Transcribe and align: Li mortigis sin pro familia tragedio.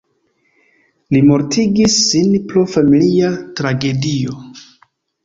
Li 1.15 1.19
mortigis 1.27 1.97
sin 2.05 2.31
pro 2.53 2.63
familia 2.77 3.29
tragedio. 3.61 4.35